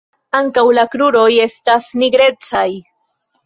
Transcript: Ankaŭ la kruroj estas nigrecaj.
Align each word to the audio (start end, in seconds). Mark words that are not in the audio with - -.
Ankaŭ 0.37 0.63
la 0.77 0.85
kruroj 0.95 1.27
estas 1.45 1.93
nigrecaj. 2.03 2.67